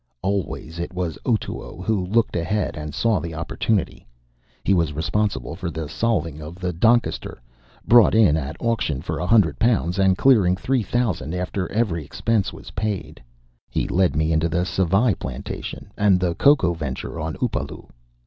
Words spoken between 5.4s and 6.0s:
for the